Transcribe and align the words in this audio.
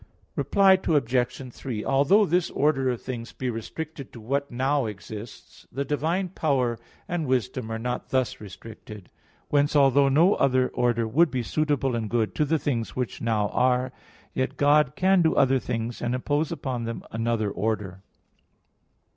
Reply 0.35 0.79
Obj. 0.83 1.53
3: 1.53 1.85
Although 1.85 2.25
this 2.25 2.49
order 2.49 2.89
of 2.89 2.99
things 3.03 3.33
be 3.33 3.51
restricted 3.51 4.11
to 4.11 4.19
what 4.19 4.49
now 4.49 4.87
exists, 4.87 5.67
the 5.71 5.85
divine 5.85 6.29
power 6.29 6.79
and 7.07 7.27
wisdom 7.27 7.69
are 7.71 7.77
not 7.77 8.09
thus 8.09 8.41
restricted. 8.41 9.11
Whence, 9.49 9.75
although 9.75 10.09
no 10.09 10.33
other 10.33 10.69
order 10.69 11.07
would 11.07 11.29
be 11.29 11.43
suitable 11.43 11.95
and 11.95 12.09
good 12.09 12.33
to 12.33 12.45
the 12.45 12.57
things 12.57 12.95
which 12.95 13.21
now 13.21 13.49
are, 13.49 13.91
yet 14.33 14.57
God 14.57 14.95
can 14.95 15.21
do 15.21 15.35
other 15.35 15.59
things 15.59 16.01
and 16.01 16.15
impose 16.15 16.51
upon 16.51 16.85
them 16.85 17.03
another 17.11 17.51
order. 17.51 18.01